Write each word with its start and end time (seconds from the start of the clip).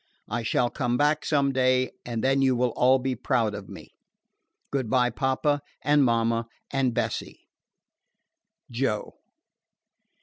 I 0.27 0.41
shall 0.41 0.71
come 0.71 0.97
back 0.97 1.23
some 1.23 1.51
day, 1.51 1.91
and 2.03 2.23
then 2.23 2.41
you 2.41 2.55
will 2.55 2.71
all 2.75 2.97
be 2.97 3.13
proud 3.15 3.53
of 3.53 3.69
me. 3.69 3.93
Good 4.71 4.89
by, 4.89 5.11
papa, 5.11 5.61
and 5.83 6.03
mama, 6.03 6.47
and 6.71 6.91
Bessie. 6.91 7.47
JOE. 8.71 9.13